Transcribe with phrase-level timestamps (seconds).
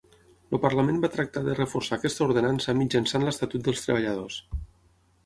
[0.55, 4.39] El Parlament va tractar de reforçar aquesta Ordenança mitjançant l'Estatut dels Treballadors.